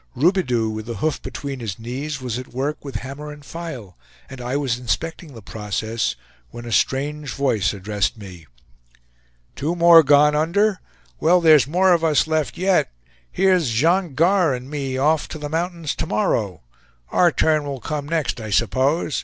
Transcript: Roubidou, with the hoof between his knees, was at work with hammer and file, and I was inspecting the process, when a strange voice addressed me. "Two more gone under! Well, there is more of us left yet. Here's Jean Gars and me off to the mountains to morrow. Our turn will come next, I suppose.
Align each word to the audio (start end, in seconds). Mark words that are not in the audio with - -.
Roubidou, 0.17 0.71
with 0.73 0.87
the 0.87 0.95
hoof 0.95 1.21
between 1.21 1.59
his 1.59 1.77
knees, 1.77 2.19
was 2.19 2.39
at 2.39 2.47
work 2.51 2.83
with 2.83 2.95
hammer 3.05 3.31
and 3.31 3.45
file, 3.45 3.95
and 4.31 4.41
I 4.41 4.57
was 4.57 4.79
inspecting 4.79 5.35
the 5.35 5.43
process, 5.43 6.15
when 6.49 6.65
a 6.65 6.71
strange 6.71 7.29
voice 7.33 7.71
addressed 7.71 8.17
me. 8.17 8.47
"Two 9.55 9.75
more 9.75 10.01
gone 10.01 10.35
under! 10.35 10.79
Well, 11.19 11.39
there 11.39 11.53
is 11.53 11.67
more 11.67 11.93
of 11.93 12.03
us 12.03 12.25
left 12.25 12.57
yet. 12.57 12.91
Here's 13.31 13.69
Jean 13.69 14.15
Gars 14.15 14.57
and 14.57 14.71
me 14.71 14.97
off 14.97 15.27
to 15.27 15.37
the 15.37 15.49
mountains 15.49 15.93
to 15.97 16.07
morrow. 16.07 16.63
Our 17.11 17.31
turn 17.31 17.63
will 17.65 17.79
come 17.79 18.09
next, 18.09 18.41
I 18.41 18.49
suppose. 18.49 19.19